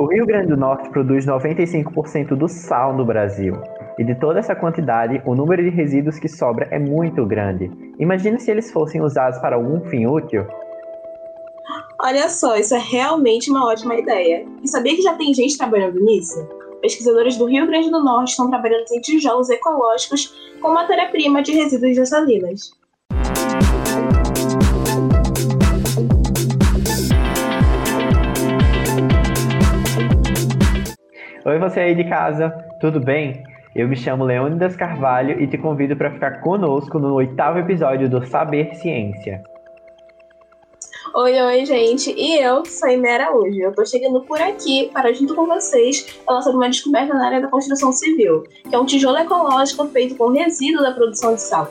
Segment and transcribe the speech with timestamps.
[0.00, 3.60] O Rio Grande do Norte produz 95% do sal no Brasil.
[3.98, 7.70] E de toda essa quantidade, o número de resíduos que sobra é muito grande.
[7.98, 10.46] Imagina se eles fossem usados para algum fim útil.
[12.00, 14.46] Olha só, isso é realmente uma ótima ideia.
[14.62, 16.48] E sabia que já tem gente trabalhando nisso?
[16.80, 21.94] Pesquisadores do Rio Grande do Norte estão trabalhando em tijolos ecológicos com matéria-prima de resíduos
[21.94, 22.79] de salinas.
[31.60, 33.44] Você aí de casa, tudo bem?
[33.76, 38.26] Eu me chamo Leônidas Carvalho e te convido para ficar conosco no oitavo episódio do
[38.26, 39.42] Saber Ciência.
[41.14, 42.14] Oi, oi, gente.
[42.16, 43.60] E eu sou Imera hoje.
[43.60, 47.40] Eu tô chegando por aqui para, junto com vocês, falar sobre uma descoberta na área
[47.40, 51.70] da construção civil, que é um tijolo ecológico feito com resíduo da produção de sal.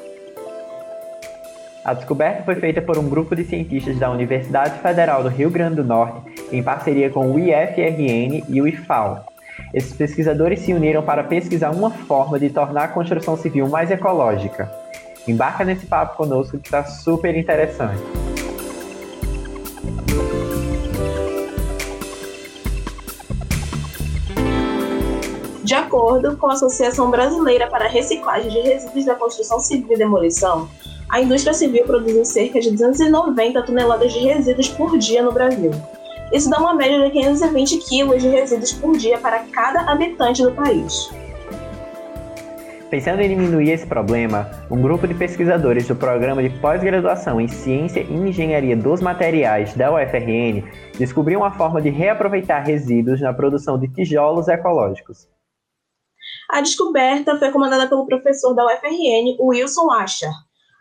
[1.83, 5.77] A descoberta foi feita por um grupo de cientistas da Universidade Federal do Rio Grande
[5.77, 9.25] do Norte, em parceria com o IFRN e o IFAO,
[9.73, 14.71] esses pesquisadores se uniram para pesquisar uma forma de tornar a construção civil mais ecológica.
[15.27, 18.01] Embarca nesse papo conosco que está super interessante.
[25.63, 29.97] De acordo com a Associação Brasileira para a Reciclagem de Resíduos da Construção Civil e
[29.97, 30.67] Demolição,
[31.07, 35.71] a indústria civil produziu cerca de 290 toneladas de resíduos por dia no Brasil.
[36.31, 40.51] Isso dá uma média de 520 quilos de resíduos por dia para cada habitante do
[40.51, 41.09] país.
[42.89, 48.01] Pensando em diminuir esse problema, um grupo de pesquisadores do Programa de Pós-Graduação em Ciência
[48.01, 50.63] e Engenharia dos Materiais da UFRN
[50.97, 55.27] descobriu uma forma de reaproveitar resíduos na produção de tijolos ecológicos.
[56.49, 60.31] A descoberta foi comandada pelo professor da UFRN, Wilson Asher.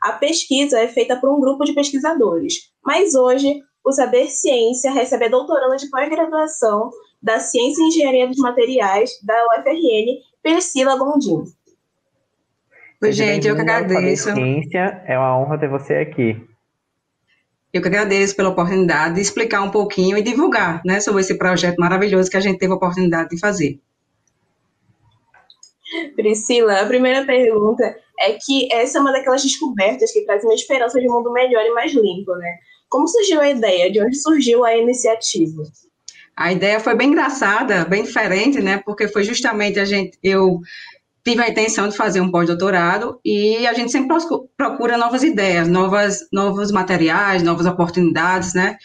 [0.02, 5.25] A pesquisa é feita por um grupo de pesquisadores, mas hoje o Saber Ciência recebe
[5.25, 6.91] a doutoranda de pós-graduação
[7.22, 11.44] da Ciência e Engenharia dos Materiais da UFRN, Priscila Gondim.
[13.03, 14.34] Oi, gente, eu que agradeço.
[14.34, 16.37] Ciência, é uma honra ter você aqui.
[17.72, 21.78] Eu que agradeço pela oportunidade de explicar um pouquinho e divulgar né, sobre esse projeto
[21.78, 23.81] maravilhoso que a gente teve a oportunidade de fazer.
[26.15, 31.00] Priscila, a primeira pergunta é que essa é uma daquelas descobertas que traz uma esperança
[31.00, 32.59] de um mundo melhor e mais limpo, né?
[32.88, 33.91] Como surgiu a ideia?
[33.91, 35.62] De onde surgiu a iniciativa?
[36.37, 38.81] A ideia foi bem engraçada, bem diferente, né?
[38.84, 40.60] Porque foi justamente a gente, eu
[41.25, 44.16] tive a intenção de fazer um pós-doutorado e a gente sempre
[44.56, 48.76] procura novas ideias, novas, novos materiais, novas oportunidades, né?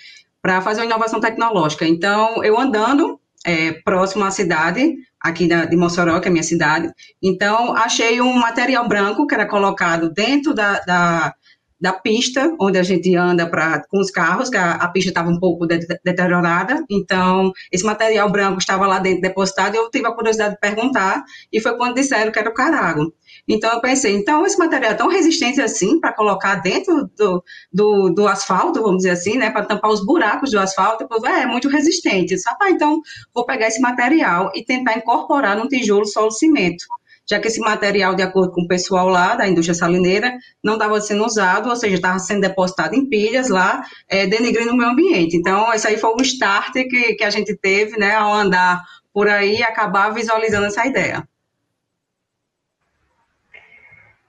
[0.42, 1.86] Para fazer uma inovação tecnológica.
[1.86, 6.44] Então, eu andando é, próximo à cidade, aqui da, de Mossoró, que é a minha
[6.44, 6.92] cidade,
[7.22, 11.34] então achei um material branco que era colocado dentro da, da
[11.80, 15.30] da pista onde a gente anda pra, com os carros, que a, a pista estava
[15.30, 19.90] um pouco de, de, deteriorada, então esse material branco estava lá dentro depositado e eu
[19.90, 23.14] tive a curiosidade de perguntar, e foi quando disseram que era o carago.
[23.48, 28.10] Então eu pensei, então esse material é tão resistente assim para colocar dentro do, do,
[28.10, 31.46] do, asfalto, vamos dizer assim, né, para tampar os buracos do asfalto, depois, é, é
[31.46, 32.38] muito resistente.
[32.38, 32.58] Sabe?
[32.62, 33.02] Ah, então
[33.34, 36.86] vou pegar esse material e tentar incorporar num tijolo solo cimento
[37.30, 41.00] já que esse material, de acordo com o pessoal lá da indústria salineira, não estava
[41.00, 44.30] sendo usado, ou seja, estava sendo depositado em pilhas lá, é, o
[44.78, 45.38] meio ambiente.
[45.38, 49.28] Então, esse aí foi o start que, que a gente teve, né, ao andar por
[49.28, 51.24] aí e acabar visualizando essa ideia.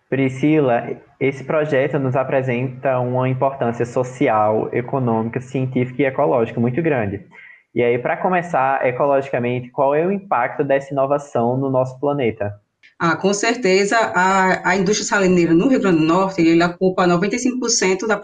[0.09, 7.26] Priscila, esse projeto nos apresenta uma importância social, econômica, científica e ecológica muito grande.
[7.75, 12.55] E aí, para começar, ecologicamente, qual é o impacto dessa inovação no nosso planeta?
[12.99, 18.06] Ah, com certeza, a, a indústria salineira no Rio Grande do Norte, ele ocupa 95%
[18.06, 18.21] da,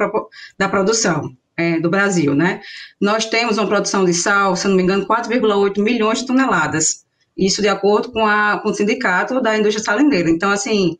[0.59, 2.61] da produção é, do Brasil, né?
[3.01, 7.05] Nós temos uma produção de sal, se não me engano, 4,8 milhões de toneladas.
[7.37, 10.31] Isso de acordo com, a, com o sindicato da indústria salineira.
[10.31, 10.99] Então, assim,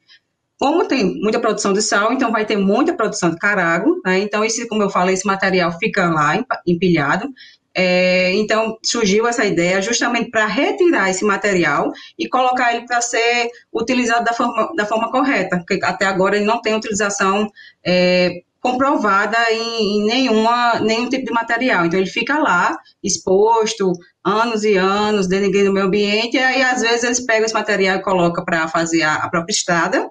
[0.59, 4.19] como tem muita produção de sal, então vai ter muita produção de carago, né?
[4.19, 7.29] Então, esse, como eu falei, esse material fica lá empilhado.
[7.75, 13.49] É, então, surgiu essa ideia justamente para retirar esse material e colocar ele para ser
[13.73, 17.49] utilizado da forma, da forma correta, porque até agora ele não tem utilização
[17.87, 21.87] é, comprovada em, em, nenhuma, nenhum tipo de material.
[21.87, 23.93] Então, ele fica lá, exposto,
[24.25, 27.97] anos e anos, denegrindo o meio ambiente, e aí, às vezes, eles pegam esse material
[27.97, 30.11] e colocam para fazer a, a própria estrada,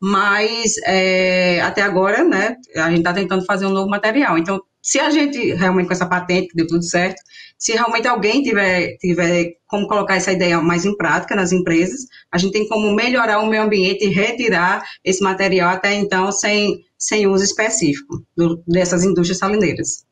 [0.00, 4.38] mas é, até agora, né, a gente está tentando fazer um novo material.
[4.38, 7.20] Então, se a gente realmente com essa patente deu tudo certo,
[7.58, 12.38] se realmente alguém tiver, tiver como colocar essa ideia mais em prática nas empresas, a
[12.38, 17.26] gente tem como melhorar o meio ambiente e retirar esse material até então sem, sem
[17.26, 20.06] uso específico do, dessas indústrias salineiras.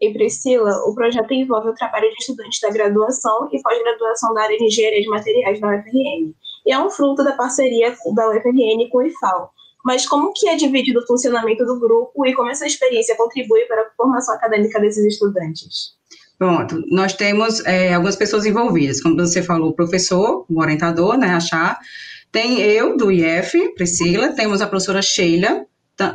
[0.00, 4.56] E Priscila, o projeto envolve o trabalho de estudantes da graduação e pós-graduação da área
[4.56, 6.34] de engenharia de materiais da UFRN.
[6.66, 9.52] E é um fruto da parceria da UFRN com o IFAL.
[9.84, 13.82] Mas como que é dividido o funcionamento do grupo e como essa experiência contribui para
[13.82, 15.94] a formação acadêmica desses estudantes?
[16.38, 21.34] Pronto, nós temos é, algumas pessoas envolvidas, como você falou, o professor, o orientador, né,
[21.34, 21.78] a Chá,
[22.32, 25.66] tem eu, do IF, Priscila, temos a professora Sheila,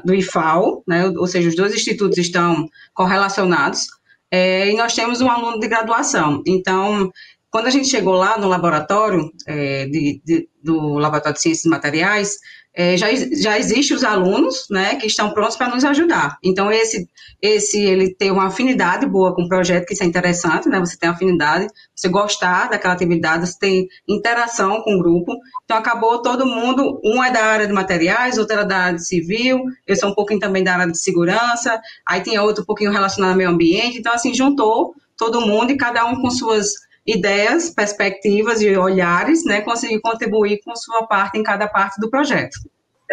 [0.03, 3.85] do IFAL, né, ou seja, os dois institutos estão correlacionados,
[4.31, 6.41] é, e nós temos um aluno de graduação.
[6.47, 7.11] Então,
[7.55, 12.35] quando a gente chegou lá no laboratório, é, de, de, do Laboratório de Ciências Materiais,
[12.73, 16.37] é, já, já existem os alunos, né, que estão prontos para nos ajudar.
[16.43, 17.07] Então, esse,
[17.41, 20.97] esse, ele tem uma afinidade boa com o projeto, que isso é interessante, né, você
[20.97, 25.31] tem afinidade, você gostar daquela atividade, você tem interação com o grupo.
[25.63, 29.07] Então, acabou todo mundo, um é da área de materiais, outro era da área de
[29.07, 32.91] civil, eu sou um pouquinho também da área de segurança, aí tinha outro um pouquinho
[32.91, 37.69] relacionado ao meio ambiente, então, assim, juntou todo mundo e cada um com suas ideias,
[37.69, 42.57] perspectivas e olhares, né, conseguir contribuir com sua parte em cada parte do projeto.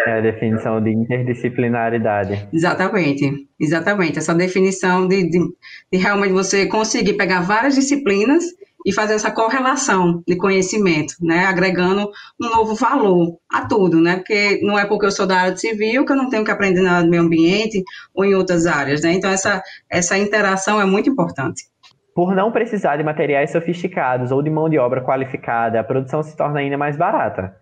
[0.07, 2.47] É a definição de interdisciplinaridade.
[2.51, 4.17] Exatamente, exatamente.
[4.17, 5.39] Essa definição de, de,
[5.91, 8.43] de realmente você conseguir pegar várias disciplinas
[8.85, 12.09] e fazer essa correlação de conhecimento, né, agregando
[12.41, 16.05] um novo valor a tudo, né, porque não é porque eu sou da área civil
[16.05, 17.81] que eu não tenho que aprender nada do meio ambiente
[18.13, 21.63] ou em outras áreas, né, então essa, essa interação é muito importante.
[22.15, 26.35] Por não precisar de materiais sofisticados ou de mão de obra qualificada, a produção se
[26.37, 27.55] torna ainda mais barata.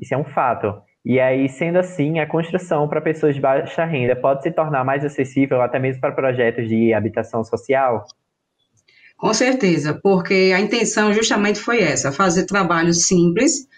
[0.00, 0.74] Isso é um fato.
[1.04, 5.04] E aí, sendo assim, a construção para pessoas de baixa renda pode se tornar mais
[5.04, 8.04] acessível até mesmo para projetos de habitação social?
[9.16, 13.68] Com certeza, porque a intenção justamente foi essa, fazer trabalhos simples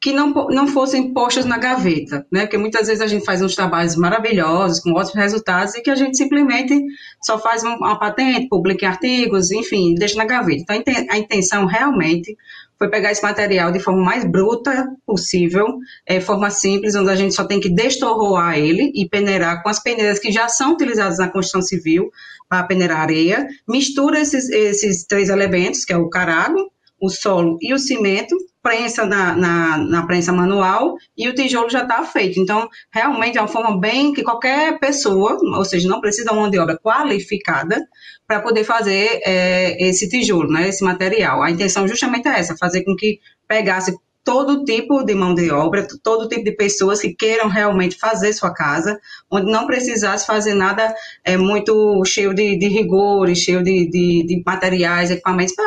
[0.00, 2.42] que não, não fossem postas na gaveta, né?
[2.42, 5.94] Porque muitas vezes a gente faz uns trabalhos maravilhosos, com ótimos resultados, e que a
[5.94, 6.74] gente simplesmente
[7.22, 10.74] só faz uma patente, publica artigos, enfim, deixa na gaveta.
[10.74, 12.34] Então, a intenção realmente
[12.78, 15.66] foi pegar esse material de forma mais bruta possível,
[16.06, 19.82] é, forma simples, onde a gente só tem que destorroar ele e peneirar com as
[19.82, 22.10] peneiras que já são utilizadas na construção civil
[22.48, 27.74] para peneirar areia, mistura esses, esses três elementos, que é o carago, o solo e
[27.74, 32.38] o cimento, prensa na, na, na prensa manual e o tijolo já está feito.
[32.38, 36.50] Então, realmente é uma forma bem que qualquer pessoa, ou seja, não precisa uma mão
[36.50, 37.86] de obra qualificada
[38.26, 41.42] para poder fazer é, esse tijolo, né, esse material.
[41.42, 43.18] A intenção justamente é essa, fazer com que
[43.48, 48.32] pegasse todo tipo de mão de obra, todo tipo de pessoas que queiram realmente fazer
[48.32, 53.88] sua casa, onde não precisasse fazer nada é, muito cheio de, de rigores, cheio de,
[53.88, 55.64] de, de materiais, equipamentos, para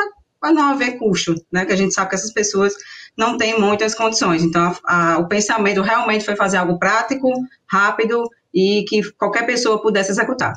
[0.51, 1.65] não haver custo, né?
[1.65, 2.73] Que a gente sabe que essas pessoas
[3.15, 4.43] não têm muitas condições.
[4.43, 7.31] Então, a, a, o pensamento realmente foi fazer algo prático,
[7.67, 10.53] rápido e que qualquer pessoa pudesse executar.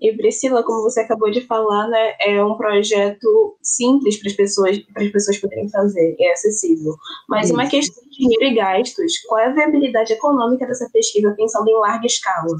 [0.00, 4.78] E Priscila, como você acabou de falar, né, é um projeto simples para as pessoas,
[4.78, 6.94] para as pessoas poderem fazer, é acessível.
[7.28, 7.54] Mas Isso.
[7.54, 11.78] uma questão de dinheiro e gastos, qual é a viabilidade econômica dessa pesquisa pensando em
[11.78, 12.56] larga escala?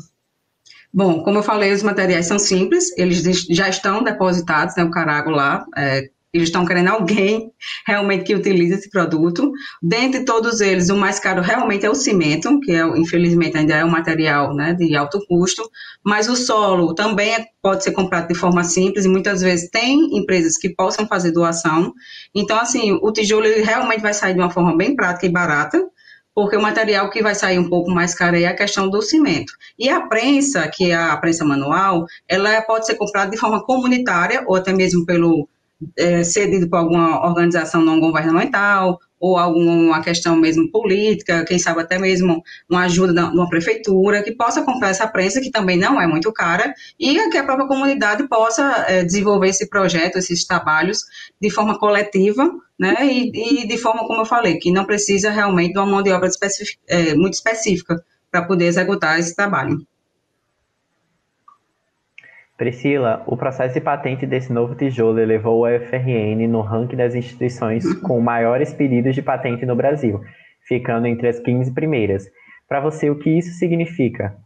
[0.93, 5.31] Bom, como eu falei, os materiais são simples, eles já estão depositados, né, o carago
[5.31, 7.53] lá, é, eles estão querendo alguém
[7.87, 9.53] realmente que utilize esse produto.
[9.83, 13.85] Dentre todos eles, o mais caro realmente é o cimento, que é, infelizmente ainda é
[13.85, 15.63] um material né, de alto custo,
[16.05, 20.17] mas o solo também é, pode ser comprado de forma simples e muitas vezes tem
[20.17, 21.93] empresas que possam fazer doação.
[22.35, 25.85] Então, assim, o tijolo realmente vai sair de uma forma bem prática e barata,
[26.35, 29.53] porque o material que vai sair um pouco mais caro é a questão do cimento.
[29.79, 34.45] E a prensa, que é a prensa manual, ela pode ser comprada de forma comunitária
[34.47, 35.49] ou até mesmo pelo
[35.97, 41.99] é, cedido por alguma organização não governamental ou alguma questão mesmo política, quem sabe até
[41.99, 46.07] mesmo uma ajuda de uma prefeitura que possa comprar essa prensa, que também não é
[46.07, 51.05] muito cara, e que a própria comunidade possa é, desenvolver esse projeto, esses trabalhos
[51.41, 55.75] de forma coletiva, né, e, e, de forma, como eu falei, que não precisa realmente
[55.75, 56.31] de uma mão de obra
[56.89, 59.87] é, muito específica para poder executar esse trabalho.
[62.61, 67.95] Priscila, o processo de patente desse novo tijolo elevou a UFRN no ranking das instituições
[68.03, 70.21] com maiores pedidos de patente no Brasil,
[70.69, 72.27] ficando entre as 15 primeiras.
[72.69, 74.37] Para você, o que isso significa?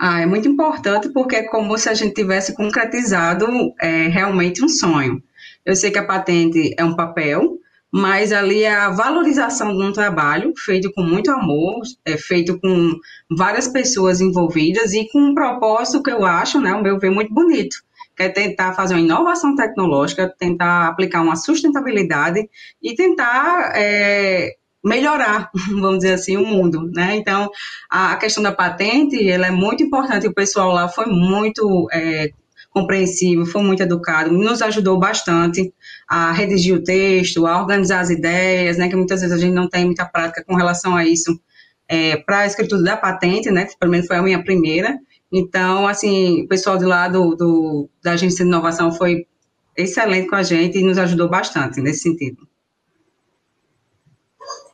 [0.00, 3.46] Ah, é muito importante porque é como se a gente tivesse concretizado
[3.78, 5.22] é, realmente um sonho.
[5.66, 7.58] Eu sei que a patente é um papel,
[7.96, 12.98] mas ali é a valorização de um trabalho feito com muito amor, é feito com
[13.30, 17.32] várias pessoas envolvidas e com um propósito que eu acho, né, o meu ver, muito
[17.32, 17.76] bonito,
[18.16, 22.50] que é tentar fazer uma inovação tecnológica, tentar aplicar uma sustentabilidade
[22.82, 27.14] e tentar é, melhorar, vamos dizer assim, o mundo, né?
[27.14, 27.48] Então,
[27.88, 32.32] a, questão da patente, ela é muito importante, o pessoal lá foi muito é,
[32.74, 35.72] compreensivo, foi muito educado, nos ajudou bastante
[36.08, 39.68] a redigir o texto, a organizar as ideias, né, que muitas vezes a gente não
[39.68, 41.40] tem muita prática com relação a isso,
[41.88, 44.98] é, para a escritura da patente, né, que pelo menos foi a minha primeira,
[45.32, 49.26] então, assim, o pessoal de lá do, do, da Agência de Inovação foi
[49.76, 52.46] excelente com a gente e nos ajudou bastante nesse sentido.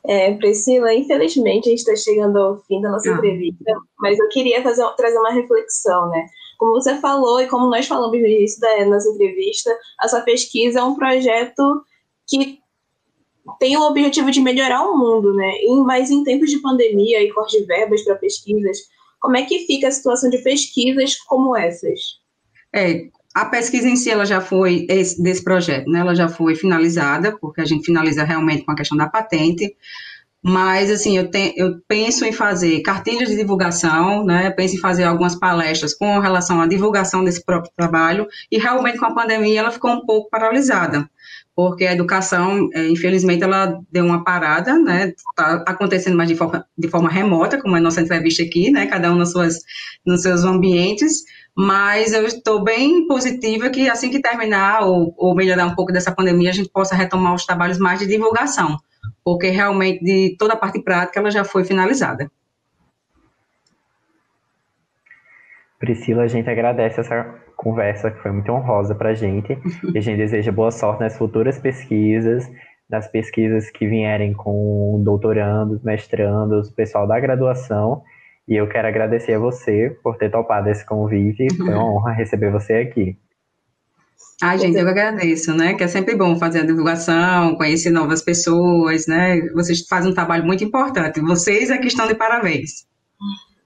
[0.07, 3.13] É, Priscila, infelizmente a gente está chegando ao fim da nossa ah.
[3.13, 6.25] entrevista, mas eu queria fazer, trazer uma reflexão, né?
[6.61, 10.83] Como você falou e como nós falamos no início da nossa entrevista, essa pesquisa é
[10.83, 11.83] um projeto
[12.27, 12.59] que
[13.59, 15.53] tem o objetivo de melhorar o mundo, né?
[15.83, 18.77] Mas em tempos de pandemia e corte de verbas para pesquisas,
[19.19, 21.99] como é que fica a situação de pesquisas como essas?
[22.71, 26.53] É, a pesquisa em si, ela já foi, esse, desse projeto, né, ela já foi
[26.53, 29.75] finalizada, porque a gente finaliza realmente com a questão da patente,
[30.43, 35.03] mas, assim, eu, te, eu penso em fazer cartilhas de divulgação, né, penso em fazer
[35.03, 39.71] algumas palestras com relação à divulgação desse próprio trabalho, e realmente com a pandemia ela
[39.71, 41.07] ficou um pouco paralisada,
[41.55, 46.65] porque a educação, é, infelizmente, ela deu uma parada, né, está acontecendo mais de forma,
[46.75, 49.57] de forma remota, como é a nossa entrevista aqui, né, cada um nas suas,
[50.03, 51.23] nos seus ambientes,
[51.55, 56.13] mas eu estou bem positiva que assim que terminar ou, ou melhorar um pouco dessa
[56.13, 58.77] pandemia, a gente possa retomar os trabalhos mais de divulgação,
[59.23, 62.31] porque realmente de toda a parte prática ela já foi finalizada.
[65.79, 69.57] Priscila, a gente agradece essa conversa que foi muito honrosa para a gente.
[69.93, 72.47] E a gente deseja boa sorte nas futuras pesquisas,
[72.87, 78.03] nas pesquisas que vierem com doutorandos, mestrandos, pessoal da graduação
[78.51, 81.47] e eu quero agradecer a você por ter topado esse convite.
[81.55, 83.17] Foi uma honra receber você aqui.
[84.43, 85.73] Ai, gente, eu agradeço, né?
[85.73, 89.39] Que é sempre bom fazer a divulgação, conhecer novas pessoas, né?
[89.53, 91.21] Vocês fazem um trabalho muito importante.
[91.21, 92.85] Vocês é que estão de parabéns.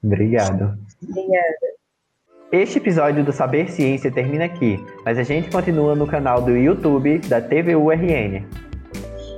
[0.04, 0.78] Obrigado.
[1.02, 1.66] Obrigada.
[2.52, 7.18] Este episódio do Saber Ciência termina aqui, mas a gente continua no canal do YouTube
[7.28, 8.46] da TVURN.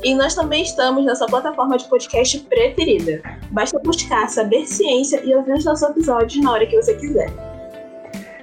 [0.04, 3.22] E nós também estamos na sua plataforma de podcast preferida.
[3.51, 7.30] Basta buscar Saber Ciência e ouvir os nossos episódios na hora que você quiser.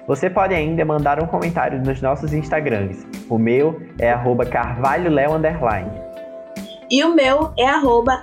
[0.06, 3.06] Você pode ainda mandar um comentário nos nossos Instagrams.
[3.30, 4.14] O meu é
[4.50, 5.40] carvalholeo
[6.90, 7.64] e o meu é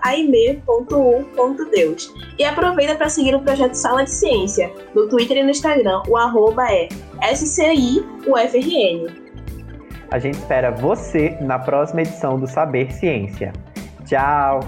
[0.03, 2.13] aime.u.deus.
[2.37, 4.71] E aproveita para seguir o projeto Sala de Ciência.
[4.93, 6.87] No Twitter e no Instagram, o arroba é
[7.33, 9.07] SCIUFRN.
[10.11, 13.53] A gente espera você na próxima edição do Saber Ciência.
[14.05, 14.59] Tchau!